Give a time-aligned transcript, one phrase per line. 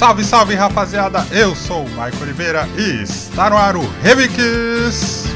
[0.00, 5.26] Salve, salve rapaziada, eu sou o Maico Oliveira e está no ar o Remix!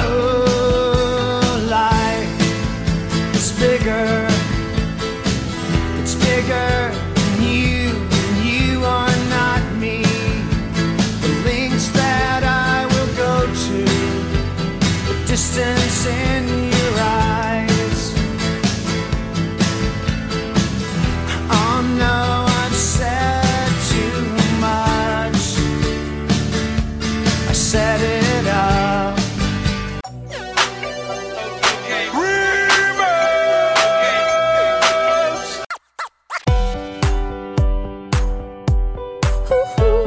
[0.00, 2.42] Oh, life
[3.36, 3.52] is
[39.52, 40.01] Muito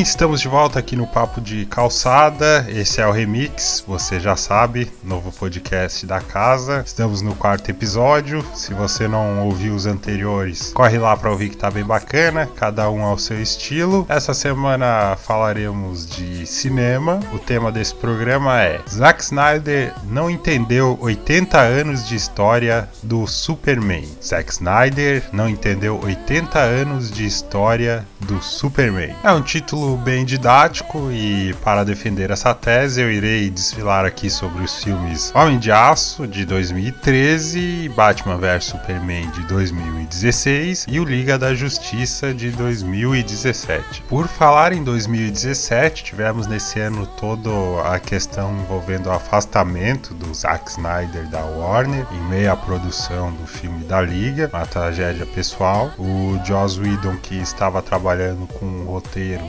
[0.00, 2.64] estamos de volta aqui no Papo de Calçada.
[2.68, 6.84] Esse é o Remix, você já sabe, novo podcast da casa.
[6.86, 8.44] Estamos no quarto episódio.
[8.54, 12.88] Se você não ouviu os anteriores, corre lá para ouvir que tá bem bacana, cada
[12.90, 14.06] um ao seu estilo.
[14.08, 17.18] Essa semana falaremos de cinema.
[17.32, 24.08] O tema desse programa é Zack Snyder não entendeu 80 anos de história do Superman.
[24.22, 29.14] Zack Snyder não entendeu 80 anos de história do Superman.
[29.24, 34.62] É um título bem didático e para defender essa tese eu irei desfilar aqui sobre
[34.62, 41.38] os filmes Homem de Aço de 2013, Batman vs Superman de 2016 e o Liga
[41.38, 44.02] da Justiça de 2017.
[44.08, 47.50] Por falar em 2017, tivemos nesse ano toda
[47.84, 53.46] a questão envolvendo o afastamento do Zack Snyder da Warner em meio à produção do
[53.46, 55.90] filme da Liga, uma tragédia pessoal.
[55.98, 59.42] O Joss Whedon que estava trabalhando com o roteiro,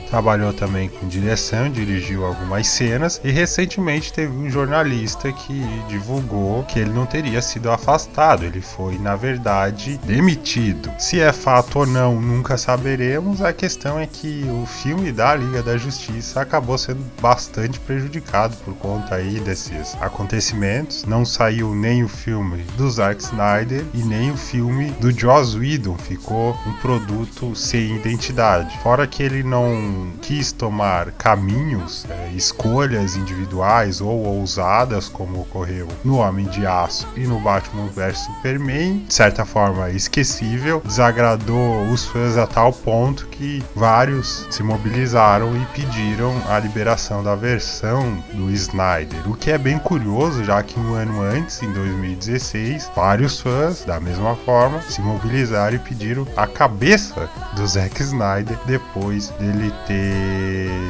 [0.56, 6.90] também com direção, dirigiu algumas cenas e recentemente teve um jornalista que divulgou que ele
[6.90, 10.88] não teria sido afastado, ele foi na verdade demitido.
[10.98, 13.42] Se é fato ou não, nunca saberemos.
[13.42, 18.74] A questão é que o filme da Liga da Justiça acabou sendo bastante prejudicado por
[18.74, 21.04] conta aí desses acontecimentos.
[21.06, 25.98] Não saiu nem o filme do Zack Snyder e nem o filme do Joss Whedon,
[25.98, 28.78] ficou um produto sem identidade.
[28.78, 36.18] Fora que ele não quis tomar caminhos, é, escolhas individuais ou ousadas, como ocorreu no
[36.18, 42.36] Homem de Aço e no Batman vs Superman, de certa forma esquecível, desagradou os fãs
[42.36, 49.28] a tal ponto que vários se mobilizaram e pediram a liberação da versão do Snyder,
[49.28, 53.98] o que é bem curioso, já que um ano antes, em 2016, vários fãs, da
[53.98, 60.09] mesma forma, se mobilizaram e pediram a cabeça do Zack Snyder depois dele ter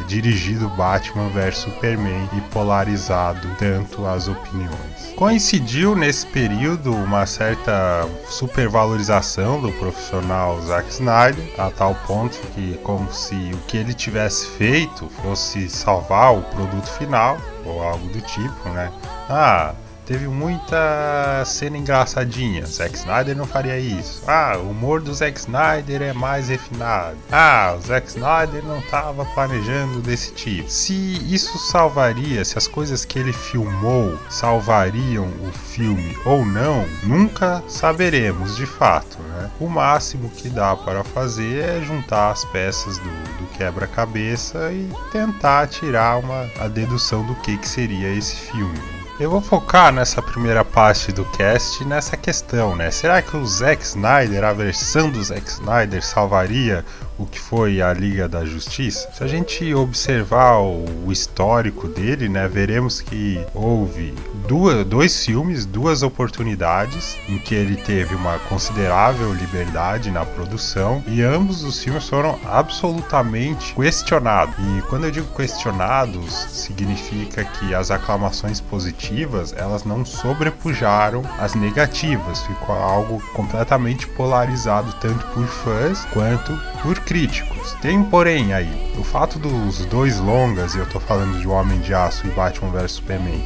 [0.06, 5.14] dirigido Batman vs Superman e polarizado tanto as opiniões.
[5.16, 13.12] Coincidiu nesse período uma certa supervalorização do profissional Zack Snyder, a tal ponto que, como
[13.12, 18.68] se o que ele tivesse feito fosse salvar o produto final, ou algo do tipo,
[18.70, 18.90] né?
[19.28, 19.74] Ah,
[20.10, 22.66] teve muita cena engraçadinha.
[22.66, 24.24] Zack Snyder não faria isso.
[24.26, 27.16] Ah, o humor do Zack Snyder é mais refinado.
[27.30, 30.68] Ah, o Zack Snyder não estava planejando desse tipo.
[30.68, 30.92] Se
[31.32, 38.56] isso salvaria, se as coisas que ele filmou salvariam o filme ou não, nunca saberemos
[38.56, 39.16] de fato.
[39.22, 39.48] Né?
[39.60, 45.68] O máximo que dá para fazer é juntar as peças do, do quebra-cabeça e tentar
[45.68, 48.99] tirar uma, a dedução do que, que seria esse filme.
[49.20, 52.90] Eu vou focar nessa primeira parte do cast nessa questão, né?
[52.90, 56.86] Será que o Zack Snyder, a versão do Zack Snyder, salvaria
[57.20, 59.10] o que foi a Liga da Justiça?
[59.12, 64.14] Se a gente observar o histórico dele, né, veremos que houve
[64.48, 71.20] duas, dois filmes, duas oportunidades em que ele teve uma considerável liberdade na produção e
[71.20, 74.54] ambos os filmes foram absolutamente questionados.
[74.58, 82.40] E quando eu digo questionados, significa que as aclamações positivas elas não sobrepujaram as negativas,
[82.46, 87.76] ficou algo completamente polarizado tanto por fãs quanto por críticos.
[87.80, 91.94] Tem porém aí, o fato dos dois longas, e eu tô falando de Homem de
[91.94, 93.42] Aço e Batman vs Superman,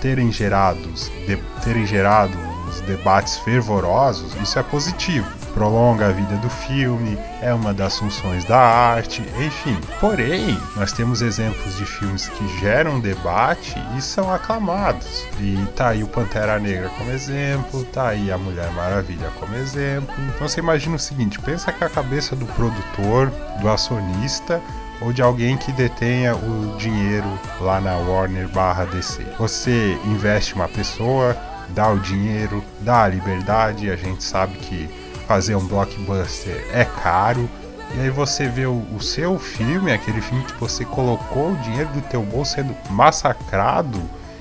[0.00, 2.36] terem gerados, de, terem gerado
[2.66, 5.41] uns debates fervorosos, isso é positivo.
[5.54, 9.78] Prolonga a vida do filme, é uma das funções da arte, enfim.
[10.00, 15.26] Porém, nós temos exemplos de filmes que geram debate e são aclamados.
[15.38, 20.14] E tá aí o Pantera Negra como exemplo, tá aí a Mulher Maravilha como exemplo.
[20.34, 24.60] Então você imagina o seguinte: pensa que a cabeça do produtor, do acionista,
[25.00, 27.26] ou de alguém que detenha o dinheiro
[27.60, 29.24] lá na Warner barra DC.
[29.38, 31.36] Você investe uma pessoa,
[31.70, 35.01] dá o dinheiro, dá a liberdade, a gente sabe que
[35.32, 37.48] fazer um blockbuster é caro.
[37.96, 41.88] E aí você vê o, o seu filme, aquele filme que você colocou o dinheiro
[41.88, 43.98] do teu bolso sendo massacrado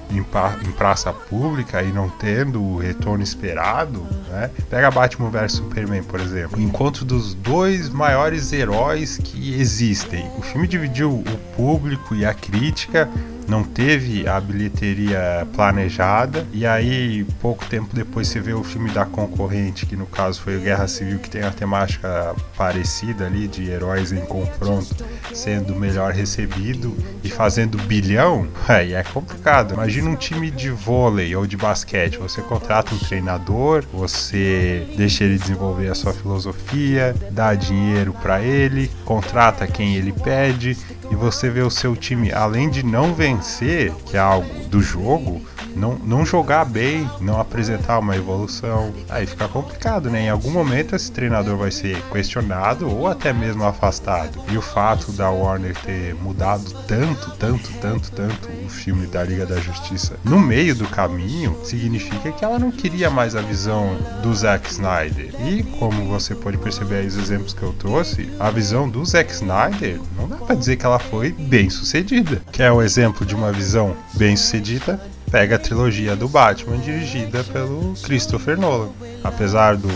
[0.10, 4.52] em, pra, em, praça pública e não tendo o retorno esperado, né?
[4.70, 6.60] Pega Batman vs Superman, por exemplo.
[6.60, 10.30] O encontro dos dois maiores heróis que existem.
[10.38, 13.10] O filme dividiu o público e a crítica
[13.48, 16.46] não teve a bilheteria planejada.
[16.54, 20.60] E aí, pouco tempo depois, você vê o filme da concorrente, que no caso foi
[20.60, 24.96] Guerra Civil, que tem a temática parecida ali de heróis em confronto,
[25.34, 28.48] sendo melhor recebido e fazendo bilhão.
[28.68, 29.74] Aí é complicado.
[29.74, 32.18] Imagina um time de vôlei ou de basquete.
[32.18, 38.90] Você contrata um treinador, você deixa ele desenvolver a sua filosofia, dá dinheiro para ele,
[39.06, 40.78] contrata quem ele pede
[41.12, 45.42] e você vê o seu time, além de não vencer, que é algo do jogo,
[45.76, 50.24] não, não jogar bem, não apresentar uma evolução, aí fica complicado, né?
[50.24, 54.42] Em algum momento esse treinador vai ser questionado ou até mesmo afastado.
[54.50, 59.46] E o fato da Warner ter mudado tanto, tanto, tanto, tanto o filme da Liga
[59.46, 64.34] da Justiça no meio do caminho, significa que ela não queria mais a visão do
[64.34, 65.34] Zack Snyder.
[65.48, 69.32] E como você pode perceber aí os exemplos que eu trouxe, a visão do Zack
[69.32, 72.42] Snyder não dá para dizer que ela foi bem sucedida.
[72.52, 75.00] Que é o exemplo de uma visão bem sucedida
[75.32, 78.92] pega a trilogia do Batman dirigida pelo Christopher Nolan.
[79.24, 79.88] Apesar do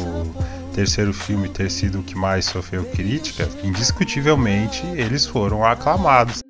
[0.74, 6.45] terceiro filme ter sido o que mais sofreu crítica, indiscutivelmente eles foram aclamados.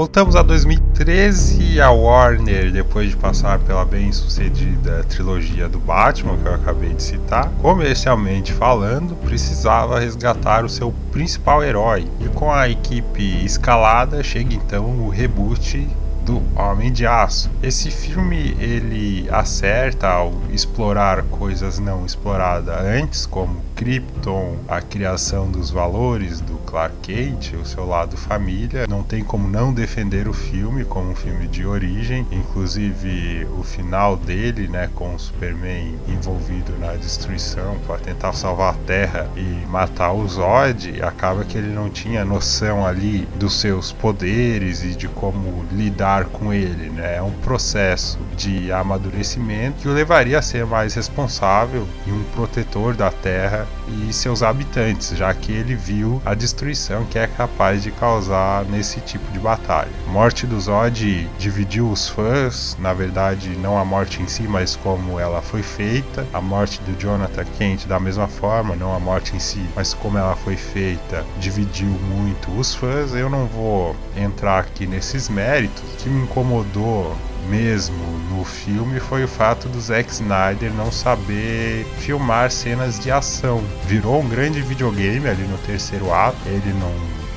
[0.00, 6.54] Voltamos a 2013 a Warner, depois de passar pela bem-sucedida trilogia do Batman que eu
[6.54, 12.06] acabei de citar, comercialmente falando, precisava resgatar o seu principal herói.
[12.18, 15.86] E com a equipe escalada, chega então o reboot
[16.24, 17.50] do Homem de Aço.
[17.62, 25.70] Esse filme ele acerta ao explorar coisas não exploradas antes, como Krypton, a criação dos
[25.70, 28.86] valores do Clark Kent, o seu lado família.
[28.86, 34.18] Não tem como não defender o filme como um filme de origem, inclusive o final
[34.18, 40.12] dele, né, com o Superman envolvido na destruição para tentar salvar a Terra e matar
[40.12, 45.64] o Zod, acaba que ele não tinha noção ali dos seus poderes e de como
[45.72, 47.16] lidar com ele, né?
[47.16, 52.94] É um processo de amadurecimento que o levaria a ser mais responsável e um protetor
[52.94, 57.90] da Terra e seus habitantes, já que ele viu a destruição que é capaz de
[57.90, 59.90] causar nesse tipo de batalha.
[60.06, 64.76] A morte do Zod dividiu os fãs, na verdade, não a morte em si, mas
[64.76, 66.26] como ela foi feita.
[66.32, 70.18] A morte do Jonathan Kent, da mesma forma, não a morte em si, mas como
[70.18, 73.14] ela foi feita, dividiu muito os fãs.
[73.14, 75.82] Eu não vou entrar aqui nesses méritos.
[75.82, 77.16] O que me incomodou
[77.48, 77.96] mesmo
[78.30, 83.62] no filme foi o fato do Zack Snyder não saber filmar cenas de ação.
[83.86, 86.38] Virou um grande videogame ali no terceiro ato.
[86.46, 86.92] Ele não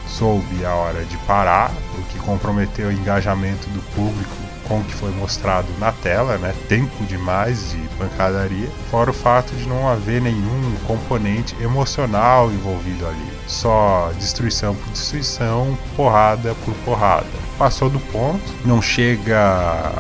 [0.08, 4.94] soube a hora de parar, o que comprometeu o engajamento do público com o que
[4.94, 6.54] foi mostrado na tela, né?
[6.70, 13.33] Tempo demais de pancadaria, fora o fato de não haver nenhum componente emocional envolvido ali.
[13.48, 19.40] Só destruição por destruição, porrada por porrada passou do ponto, não chega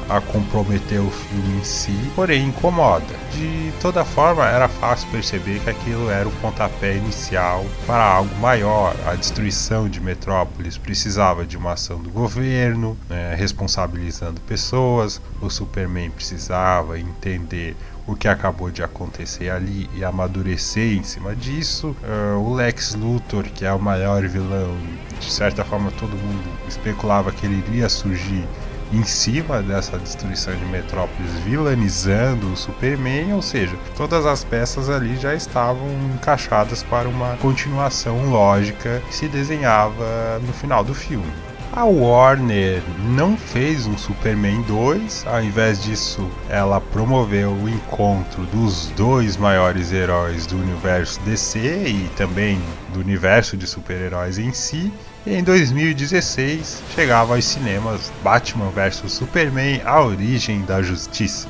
[0.09, 3.05] a comprometer o filme em si, porém incomoda.
[3.31, 8.95] De toda forma, era fácil perceber que aquilo era o pontapé inicial para algo maior.
[9.05, 15.21] A destruição de Metrópolis precisava de uma ação do governo, né, responsabilizando pessoas.
[15.41, 21.95] O Superman precisava entender o que acabou de acontecer ali e amadurecer em cima disso.
[22.03, 24.75] Uh, o Lex Luthor, que é o maior vilão,
[25.19, 28.45] de certa forma todo mundo especulava que ele iria surgir
[28.93, 35.17] em cima dessa destruição de Metrópolis, vilanizando o Superman, ou seja, todas as peças ali
[35.17, 41.31] já estavam encaixadas para uma continuação lógica que se desenhava no final do filme.
[41.75, 48.91] A Warner não fez um Superman 2, ao invés disso, ela promoveu o encontro dos
[48.91, 52.61] dois maiores heróis do universo DC e também
[52.93, 54.93] do universo de super-heróis em si.
[55.25, 61.47] E em 2016 chegava aos cinemas Batman vs Superman: A Origem da Justiça.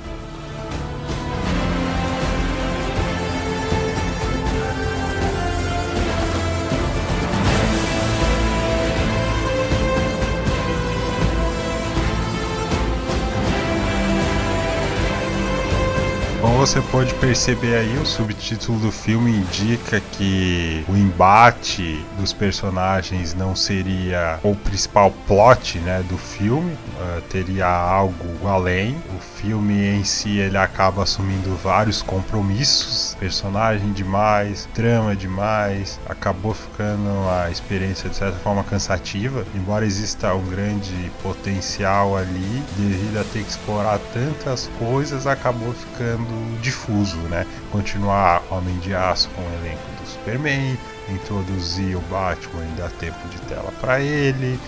[16.63, 23.53] Você pode perceber aí, o subtítulo do filme indica que o embate dos personagens não
[23.53, 28.95] seria o principal plot né, do filme, uh, teria algo além.
[29.13, 37.09] O filme em si ele acaba assumindo vários compromissos, personagem demais, trama demais, acabou ficando
[37.29, 43.43] a experiência de certa forma cansativa, embora exista um grande potencial ali, devido a ter
[43.43, 47.45] que explorar tantas coisas, acabou ficando difuso, né?
[47.71, 50.77] Continuar Homem de Aço com o elenco do Superman,
[51.09, 54.59] introduzir o Batman e dar tempo de tela para ele,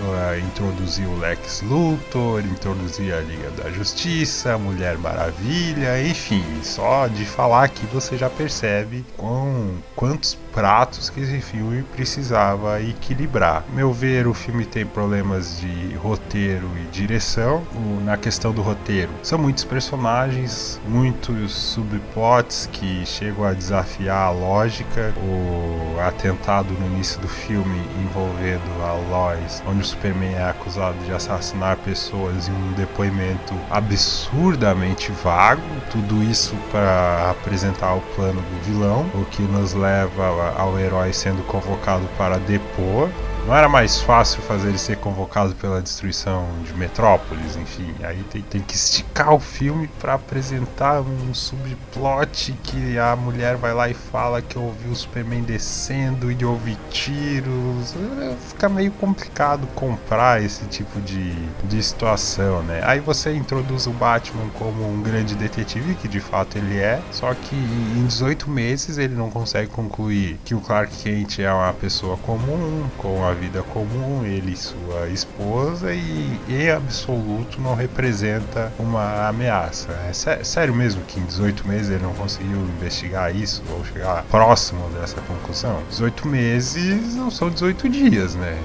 [0.00, 7.24] uh, introduzir o Lex Luthor, introduzir a Liga da Justiça, Mulher Maravilha, enfim, só de
[7.24, 13.64] falar aqui você já percebe quão, quantos pratos que esse filme precisava equilibrar.
[13.74, 17.62] Meu ver, o filme tem problemas de roteiro e direção.
[18.04, 25.12] Na questão do roteiro, são muitos personagens, muitos subplots que chegam a desafiar a lógica.
[25.18, 31.12] O atentado no início do filme envolvendo a Lois, onde o Superman é acusado de
[31.12, 35.62] assassinar pessoas em um depoimento absurdamente vago.
[35.90, 41.42] Tudo isso para apresentar o plano do vilão, o que nos leva ao herói sendo
[41.46, 43.08] convocado para depor
[43.46, 47.94] não era mais fácil fazer ele ser convocado pela destruição de Metrópolis, enfim.
[48.02, 53.74] Aí tem, tem que esticar o filme para apresentar um subplot que a mulher vai
[53.74, 57.94] lá e fala que ouviu o Superman descendo e ouve tiros.
[58.22, 61.34] É, fica meio complicado comprar esse tipo de,
[61.64, 62.80] de situação, né?
[62.84, 67.34] Aí você introduz o Batman como um grande detetive, que de fato ele é, só
[67.34, 72.16] que em 18 meses ele não consegue concluir que o Clark Kent é uma pessoa
[72.18, 79.28] comum, com a vida comum, ele e sua esposa, e em absoluto não representa uma
[79.28, 79.92] ameaça.
[80.08, 80.12] É
[80.44, 85.20] sério mesmo que em 18 meses ele não conseguiu investigar isso ou chegar próximo dessa
[85.22, 85.82] conclusão?
[85.90, 88.58] 18 meses não são 18 dias, né?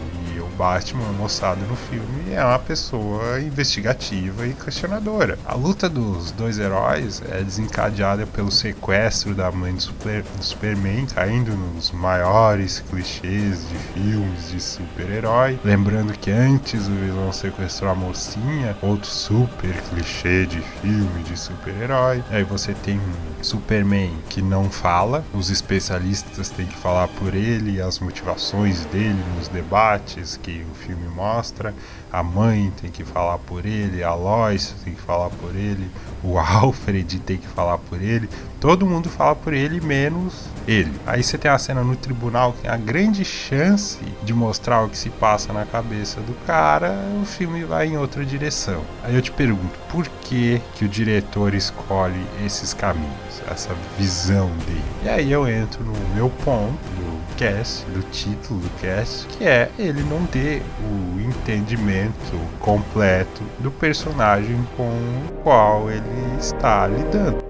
[0.59, 5.39] Batman mostrado no filme é uma pessoa investigativa e questionadora.
[5.45, 11.05] A luta dos dois heróis é desencadeada pelo sequestro da mãe do, super, do Superman,
[11.05, 15.57] caindo nos maiores clichês de filmes de super-herói.
[15.63, 22.21] Lembrando que antes o vilão sequestrou a mocinha, outro super clichê de filme de super-herói.
[22.29, 27.81] Aí você tem um Superman que não fala, os especialistas têm que falar por ele,
[27.81, 31.73] as motivações dele nos debates, que o filme mostra.
[32.11, 35.89] A mãe tem que falar por ele, a Lois tem que falar por ele,
[36.23, 38.27] o Alfred tem que falar por ele.
[38.59, 40.91] Todo mundo fala por ele, menos ele.
[41.05, 44.89] Aí você tem a cena no tribunal que tem a grande chance de mostrar o
[44.89, 48.83] que se passa na cabeça do cara, o filme vai em outra direção.
[49.03, 54.83] Aí eu te pergunto, por que que o diretor escolhe esses caminhos, essa visão dele?
[55.03, 57.08] E aí eu entro no meu ponto
[57.39, 64.57] cast, do título do cast, que é ele não ter o entendimento completo do personagem
[64.75, 66.03] com o qual ele
[66.37, 67.48] está lidando.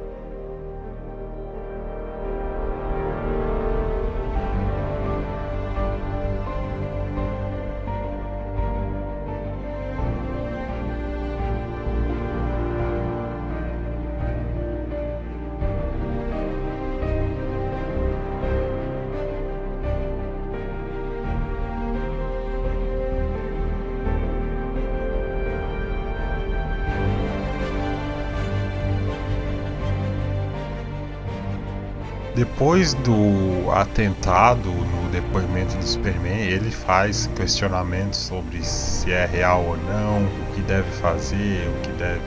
[32.60, 39.78] Depois do atentado no depoimento do Superman, ele faz questionamentos sobre se é real ou
[39.78, 42.20] não, o que deve fazer, o que deve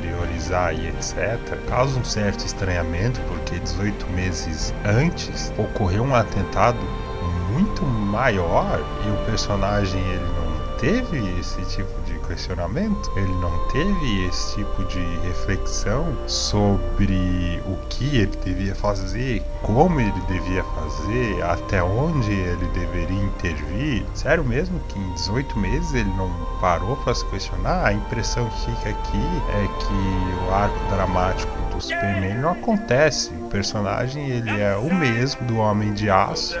[0.00, 6.78] teorizar e etc., causa um certo estranhamento, porque 18 meses antes ocorreu um atentado
[7.52, 14.26] muito maior e o personagem ele não teve esse tipo de questionamento, ele não teve
[14.26, 21.82] esse tipo de reflexão sobre o que ele devia fazer, como ele devia fazer, até
[21.82, 24.04] onde ele deveria intervir.
[24.14, 26.30] Sério mesmo que em 18 meses ele não
[26.60, 27.86] parou para se questionar?
[27.86, 33.30] A impressão que fica aqui é que o arco dramático do Superman não acontece.
[33.34, 36.60] O personagem ele é o mesmo do Homem de Aço, uh,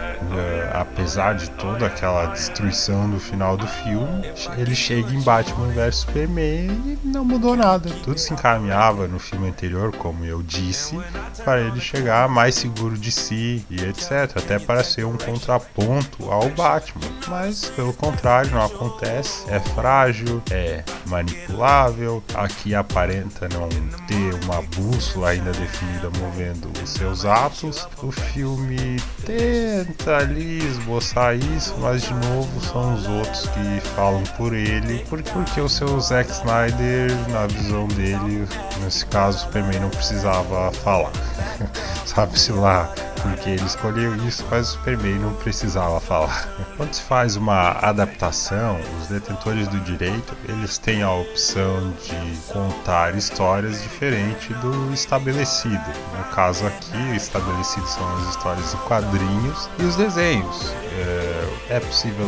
[0.74, 4.26] apesar de toda aquela destruição no final do filme.
[4.56, 7.90] Ele chega em Batman vs Superman e não mudou nada.
[8.04, 10.98] Tudo se encaminhava no filme anterior, como eu disse,
[11.44, 14.36] para ele chegar mais seguro de si e etc.
[14.36, 17.06] Até para ser um contraponto ao Batman.
[17.28, 19.44] Mas pelo contrário, não acontece.
[19.48, 22.22] É frágil, é manipulável.
[22.34, 23.68] Aqui aparenta não
[24.06, 24.62] ter uma
[25.06, 27.88] bússola ainda definida movendo os seus atos.
[28.02, 34.52] O filme tenta ali esboçar isso, mas de novo são os outros que falam por
[34.52, 38.46] ele, porque, o seu Zack Snyder, na visão dele,
[38.82, 41.12] nesse caso, Superman não precisava falar.
[42.04, 42.92] Sabe-se lá
[43.28, 46.48] porque ele escolheu isso, mas o Superman não precisava falar.
[46.76, 53.14] Quando se faz uma adaptação, os detentores do direito, eles têm a opção de contar
[53.16, 55.84] histórias diferentes do estabelecido.
[56.16, 60.72] No caso aqui, o estabelecido são as histórias em quadrinhos e os desenhos.
[60.92, 62.26] É, é possível,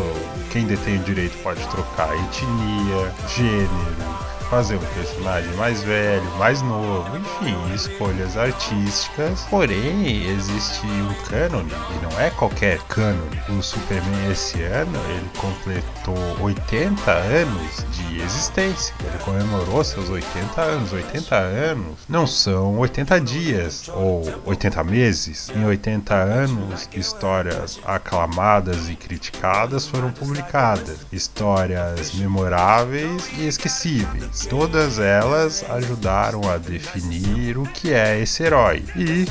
[0.50, 7.16] quem detém o direito pode trocar etnia, gênero, fazer um personagem mais velho, mais novo,
[7.16, 9.42] enfim, escolhas artísticas.
[9.50, 13.38] Porém, existe um cânone, e não é qualquer cânone.
[13.48, 18.94] O Superman esse ano, ele completou 80 anos de existência.
[19.00, 20.92] Ele comemorou seus 80 anos.
[20.92, 25.50] 80 anos não são 80 dias ou 80 meses.
[25.54, 30.98] Em 80 anos, histórias aclamadas e criticadas foram publicadas.
[31.12, 34.37] Histórias memoráveis e esquecíveis.
[34.46, 38.84] Todas elas ajudaram a definir o que é esse herói.
[38.96, 39.26] E,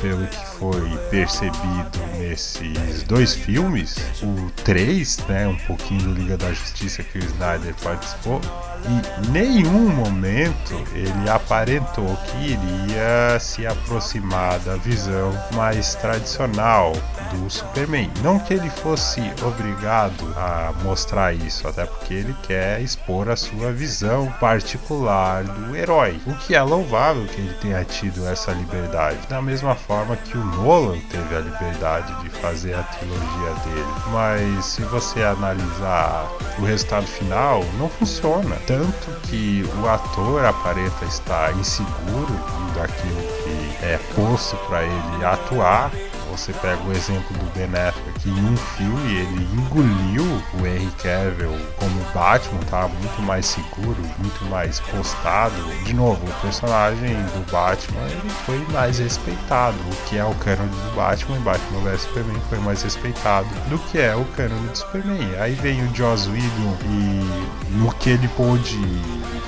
[0.00, 6.52] pelo que foi percebido nesses dois filmes, o 3, né, um pouquinho do Liga da
[6.52, 8.40] Justiça que o Snyder participou,
[8.86, 16.92] em nenhum momento ele aparentou que iria se aproximar da visão mais tradicional
[17.32, 18.10] do Superman.
[18.22, 23.72] Não que ele fosse obrigado a mostrar isso, até porque ele quer expor a sua
[23.72, 26.20] visão particular do herói.
[26.26, 30.44] O que é louvável que ele tenha tido essa liberdade, da mesma forma que o
[30.44, 33.86] Nolan teve a liberdade de fazer a trilogia dele.
[34.12, 38.56] Mas se você analisar o resultado final, não funciona.
[38.72, 42.32] Tanto que o ator aparenta estar inseguro
[42.74, 45.90] daquilo que é posto para ele atuar
[46.32, 51.52] você pega o exemplo do Ben Affleck em um filme, ele engoliu o Henry Cavill
[51.76, 55.54] como Batman, tá muito mais seguro, muito mais postado.
[55.84, 60.70] De novo, o personagem do Batman ele foi mais respeitado, o que é o cânone
[60.70, 65.36] do Batman, Batman vs Superman foi mais respeitado do que é o cânone do Superman.
[65.38, 68.78] Aí vem o Joss Whedon e no que ele pôde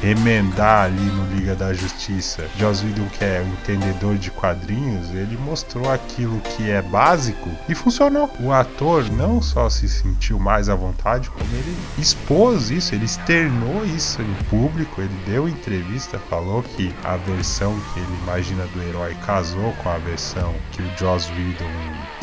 [0.05, 2.44] remendar ali no Liga da Justiça.
[2.59, 7.74] Joss Whedon, que é um entendedor de quadrinhos, ele mostrou aquilo que é básico e
[7.74, 8.30] funcionou.
[8.40, 13.84] O ator não só se sentiu mais à vontade, como ele expôs isso, ele externou
[13.84, 19.14] isso em público, ele deu entrevista, falou que a versão que ele imagina do herói
[19.26, 21.64] casou com a versão que o Joss Whedon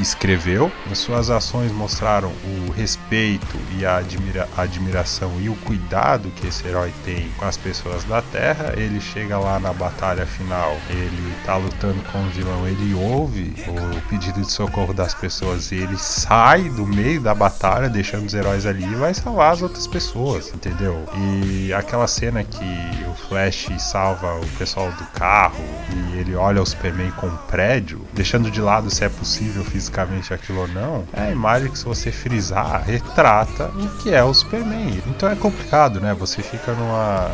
[0.01, 0.71] escreveu.
[0.91, 2.31] As suas ações mostraram
[2.67, 7.57] o respeito e a admira admiração e o cuidado que esse herói tem com as
[7.57, 8.73] pessoas da Terra.
[8.75, 14.01] Ele chega lá na batalha final, ele tá lutando com o vilão, ele ouve o
[14.09, 18.65] pedido de socorro das pessoas e ele sai do meio da batalha, deixando os heróis
[18.65, 21.05] ali e vai salvar as outras pessoas, entendeu?
[21.15, 26.65] E aquela cena que o Flash salva o pessoal do carro e ele olha o
[26.65, 29.90] Superman com um prédio, deixando de lado se é possível fisicamente
[30.33, 34.33] aquilo ou não, é a imagem que se você frisar, retrata o que é o
[34.33, 35.01] Superman.
[35.07, 36.13] Então é complicado, né?
[36.13, 37.29] Você fica numa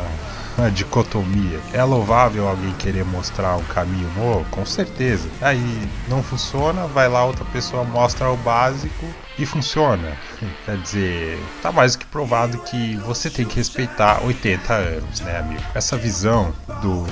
[0.57, 1.59] uma dicotomia.
[1.71, 4.45] É louvável alguém querer mostrar um caminho novo?
[4.49, 5.29] Com certeza.
[5.41, 9.05] Aí não funciona, vai lá outra pessoa mostra o básico
[9.37, 10.17] e funciona.
[10.65, 15.37] Quer dizer, tá mais do que provado que você tem que respeitar 80 anos, né,
[15.39, 15.61] amigo?
[15.75, 17.05] Essa visão do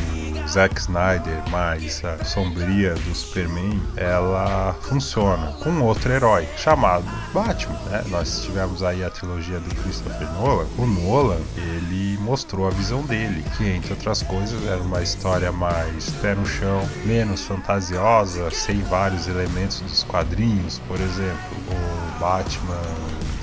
[0.55, 8.05] Zack Snyder mais a sombria do Superman, ela funciona com outro herói chamado Batman, né?
[8.07, 10.65] Nós tivemos aí a trilogia do Christopher Nolan.
[10.77, 16.09] O Nolan, ele mostrou a visão dele, que entre outras coisas era uma história mais
[16.21, 22.81] pé no chão, menos fantasiosa, sem vários elementos dos quadrinhos, por exemplo, o Batman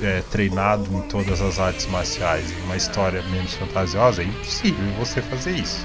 [0.01, 5.51] é, treinado em todas as artes marciais, uma história menos fantasiosa, é impossível você fazer
[5.59, 5.85] isso.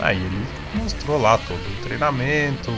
[0.00, 2.70] Aí ele mostrou lá todo o treinamento,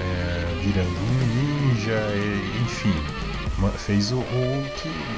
[0.00, 2.94] é, virando um ninja, e, enfim,
[3.76, 4.66] fez o, o,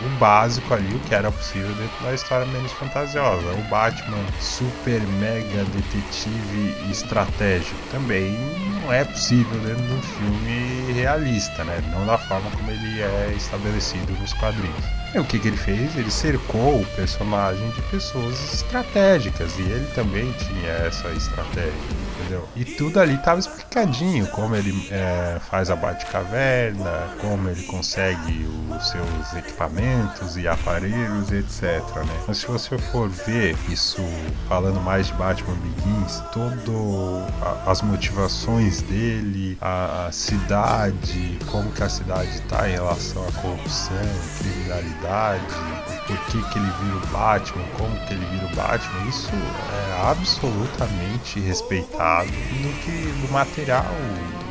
[0.07, 3.53] o, básico ali, o que era possível dentro da história menos fantasiosa.
[3.53, 8.37] O Batman super mega detetive estratégico também
[8.81, 11.81] não é possível dentro de um filme realista, né?
[11.93, 15.02] Não da forma como ele é estabelecido nos quadrinhos.
[15.15, 15.95] E o que, que ele fez?
[15.97, 22.02] Ele cercou o personagem de pessoas estratégicas e ele também tinha essa estratégia
[22.33, 22.49] entendeu?
[22.57, 28.89] E tudo ali tava explicadinho, como ele é, faz a Batcaverna, como ele consegue os
[28.89, 31.63] seus equipamentos e aparelhos, etc,
[31.97, 32.23] né?
[32.27, 34.03] Mas se você for ver isso,
[34.49, 41.83] falando mais de Batman Begins, todo a, as motivações dele, a, a, cidade, como que
[41.83, 43.97] a cidade tá em relação à corrupção,
[44.39, 45.45] criminalidade,
[46.07, 50.11] por que, que ele vira o Batman, como que ele vira o Batman, isso é
[50.11, 53.85] absolutamente respeitado do que do material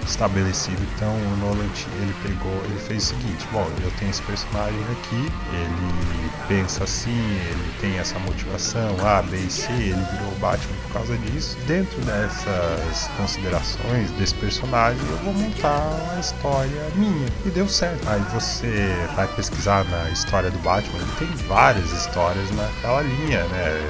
[0.06, 0.82] estabelecido.
[0.96, 1.70] Então o Nolan
[2.02, 7.12] ele pegou, ele fez o seguinte: bom, eu tenho esse personagem aqui, ele pensa assim,
[7.50, 11.58] ele tem essa motivação A, B e C, ele virou o Batman por causa disso.
[11.68, 18.08] Dentro dessas considerações desse personagem, eu vou montar uma história minha e deu certo.
[18.08, 23.90] Aí você vai pesquisar na história do Batman, tem várias histórias naquela linha, né?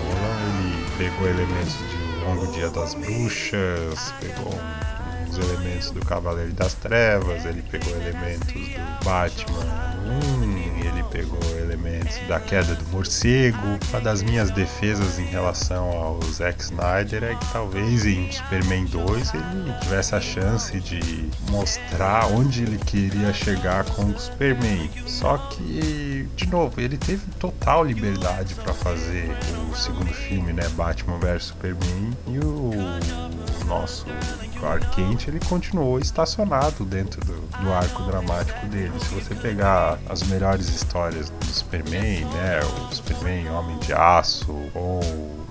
[0.00, 4.58] O Nolan ele pegou elementos de Longo Dia das Bruxas, pegou
[5.26, 9.96] uns elementos do Cavaleiro das Trevas, ele pegou elementos do Batman
[10.42, 13.58] 1, ele pegou elementos da queda do morcego.
[13.90, 19.34] Uma das minhas defesas em relação ao Zack Snyder é que talvez em Superman 2
[19.34, 24.90] ele tivesse a chance de mostrar onde ele queria chegar com o Superman.
[25.06, 29.30] Só que, de novo, ele teve total liberdade para fazer
[29.70, 30.68] o segundo filme, né?
[30.70, 32.12] Batman vs Superman.
[32.28, 32.70] E o
[33.66, 34.06] nosso
[34.58, 38.92] Clark Kent ele continuou estacionado dentro do, do, arco dramático dele.
[39.00, 45.00] Se você pegar as melhores histórias do Superman, né, o Superman Homem de Aço ou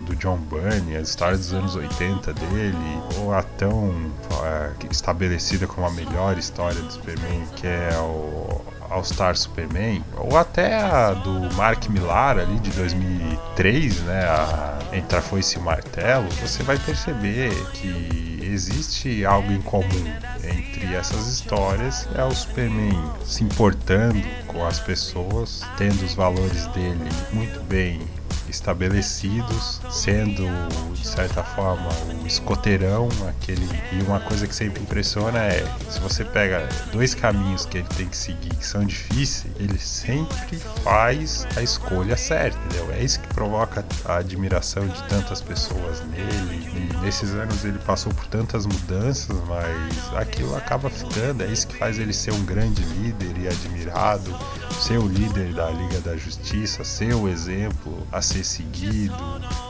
[0.01, 4.12] do John Byrne, as histórias dos anos 80 dele, ou a tão
[4.43, 10.38] é, estabelecida como a melhor história do Superman, que é o All Star Superman, ou
[10.38, 16.78] até a do Mark Millar ali de 2003, né, a Entrar Foi-se Martelo, você vai
[16.78, 22.08] perceber que existe algo em comum entre essas histórias.
[22.15, 28.00] É o Superman se importando com as pessoas, tendo os valores dele muito bem
[28.49, 30.45] estabelecidos, sendo
[30.93, 31.89] de certa forma
[32.23, 37.65] o escoteirão, aquele e uma coisa que sempre impressiona é se você pega dois caminhos
[37.65, 42.91] que ele tem que seguir que são difíceis, ele sempre faz a escolha certa, entendeu?
[42.91, 46.67] É isso que provoca a admiração de tantas pessoas nele.
[46.75, 51.77] E nesses anos ele passou por tantas mudanças, mas aquilo acaba ficando, é isso que
[51.77, 54.36] faz ele ser um grande líder e admirado,
[54.79, 59.15] ser o líder da Liga da Justiça, ser o exemplo a ser seguido,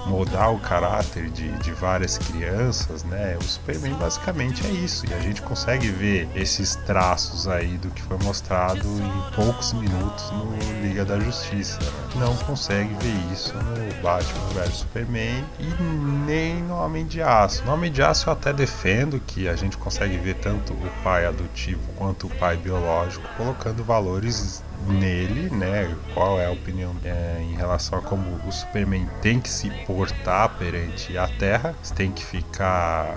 [0.08, 3.38] moldar o caráter de, de várias crianças, né?
[3.40, 5.06] O Superman basicamente é isso.
[5.10, 10.32] E a gente consegue ver esses traços aí do que foi mostrado em poucos minutos
[10.32, 11.80] no Liga da Justiça.
[11.80, 12.26] Né?
[12.26, 15.84] Não consegue ver isso no Batman vs Superman e
[16.26, 17.64] nem no Homem de Aço.
[17.66, 21.26] No Homem de Aço eu até defendo que a gente consegue ver tanto o pai
[21.26, 25.96] adotivo quanto o pai biológico colocando valores nele, né?
[26.14, 30.50] Qual é a opinião é, em relação a como o Superman tem que se portar
[30.58, 33.16] perante a Terra, tem que ficar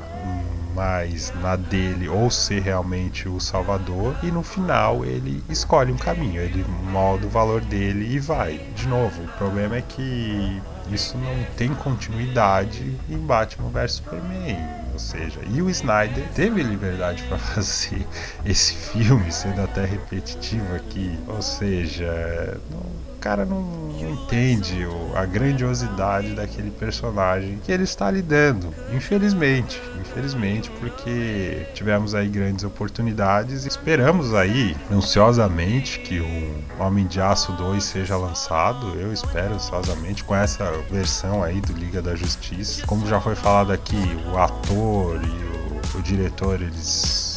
[0.75, 6.41] mais na dele ou ser realmente o salvador e no final ele escolhe um caminho,
[6.41, 8.59] ele molda o valor dele e vai.
[8.77, 14.57] De novo, o problema é que isso não tem continuidade em Batman vs Superman
[14.93, 18.07] Ou seja, e o Snyder teve liberdade para fazer
[18.45, 21.19] esse filme, sendo até repetitivo aqui.
[21.27, 22.83] Ou seja, não
[23.29, 23.63] cara não,
[24.01, 28.73] entende a grandiosidade daquele personagem que ele está lidando.
[28.91, 37.21] Infelizmente, infelizmente, porque tivemos aí grandes oportunidades e esperamos aí ansiosamente que o Homem de
[37.21, 38.99] Aço 2 seja lançado.
[38.99, 42.87] Eu espero ansiosamente com essa versão aí do Liga da Justiça.
[42.87, 47.28] Como já foi falado aqui, o ator e o, o diretor eles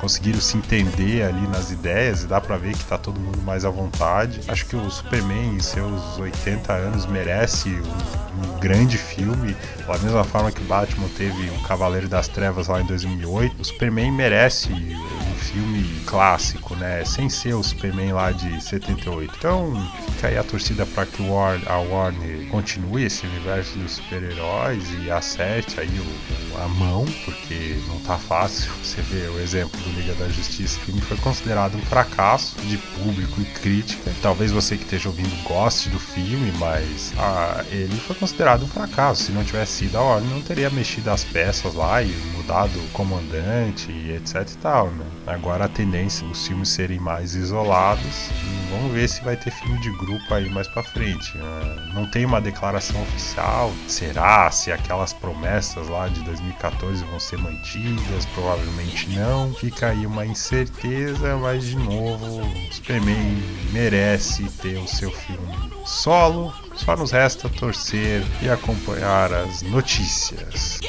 [0.00, 3.64] conseguiram se entender ali nas ideias e dá para ver que tá todo mundo mais
[3.64, 4.40] à vontade.
[4.48, 9.56] Acho que o Superman em seus 80 anos merece um, um grande filme,
[9.86, 13.60] da mesma forma que Batman teve o Cavaleiro das Trevas lá em 2008.
[13.60, 17.04] O Superman merece um filme clássico, né?
[17.04, 19.34] Sem ser o Superman lá de 78.
[19.36, 21.22] Então, fica aí a torcida para que
[21.66, 28.00] a Warner continue esse universo dos super-heróis e acerte aí o, a mão, porque não
[28.00, 28.70] tá fácil.
[28.82, 33.40] Você vê o exemplo do Liga da Justiça, filme foi considerado um fracasso de público
[33.40, 34.10] e crítica.
[34.22, 39.24] Talvez você que esteja ouvindo goste do filme, mas ah, ele foi considerado um fracasso.
[39.24, 42.88] Se não tivesse sido a Warner, não teria mexido as peças lá e mudado o
[42.88, 45.04] comandante e etc e tal, né?
[45.38, 48.28] Agora a tendência os filmes serem mais isolados.
[48.70, 51.38] Vamos ver se vai ter filme de grupo aí mais para frente.
[51.38, 51.92] Né?
[51.94, 53.72] Não tem uma declaração oficial.
[53.86, 58.26] Será se aquelas promessas lá de 2014 vão ser mantidas?
[58.34, 59.54] Provavelmente não.
[59.54, 63.40] Fica aí uma incerteza, mas de novo, Superman
[63.72, 66.52] merece ter o seu filme solo.
[66.74, 70.80] Só nos resta torcer e acompanhar as notícias.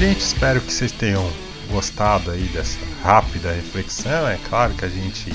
[0.00, 1.30] Gente, espero que vocês tenham
[1.70, 4.26] gostado aí dessa rápida reflexão.
[4.26, 5.30] É claro que a gente,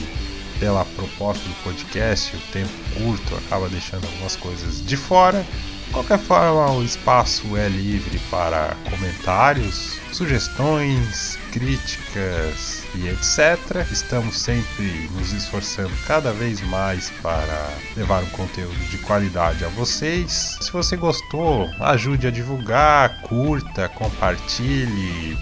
[0.60, 5.46] pela proposta do podcast, o tempo curto acaba deixando algumas coisas de fora.
[5.86, 13.86] De qualquer forma, o espaço é livre para comentários, sugestões, críticas e etc.
[13.92, 20.58] Estamos sempre nos esforçando cada vez mais para levar um conteúdo de qualidade a vocês.
[20.62, 25.38] Se você gostou, ajude a divulgar, curta, compartilhe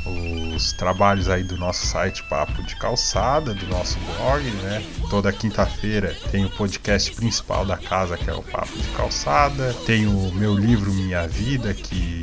[0.56, 4.84] os trabalhos aí do nosso site Papo de Calçada, do nosso blog, né?
[5.08, 9.74] Toda quinta-feira tem o podcast principal da casa, que é o Papo de Calçada.
[9.86, 12.23] Tem o meu livro Minha Vida, que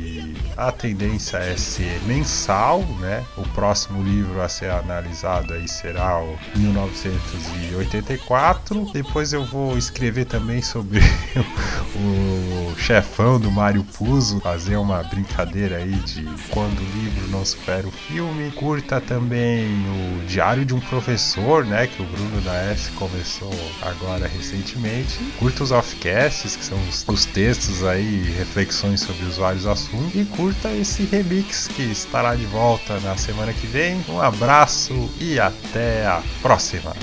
[0.57, 3.23] a tendência é ser mensal, né?
[3.37, 8.91] O próximo livro a ser analisado aí será o 1984.
[8.93, 10.99] Depois eu vou escrever também sobre
[11.95, 17.87] o chefão do Mário Puzo, fazer uma brincadeira aí de quando o livro não supera
[17.87, 18.51] o filme.
[18.51, 21.87] Curta também o Diário de um Professor, né?
[21.87, 25.19] Que o Bruno da S começou agora recentemente.
[25.39, 30.15] Curta os offcasts, que são os, os textos aí, reflexões sobre os vários assuntos.
[30.15, 34.03] E curta esse remix que estará de volta na semana que vem.
[34.09, 36.95] Um abraço e até a próxima!